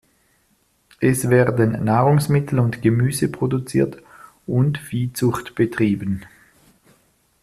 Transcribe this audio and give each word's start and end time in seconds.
Es 0.99 1.29
werden 1.29 1.83
Nahrungsmittel 1.83 2.57
und 2.57 2.81
Gemüse 2.81 3.27
produziert 3.31 4.01
und 4.47 4.79
Viehzucht 4.79 5.53
betrieben. 5.53 6.25